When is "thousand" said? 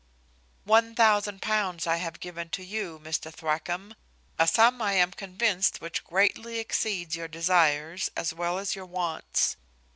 0.95-1.43